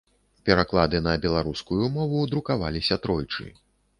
Пераклады 0.49 1.01
на 1.07 1.13
беларускую 1.25 1.83
мову 1.97 2.23
друкаваліся 2.33 2.95
тройчы. 3.07 3.45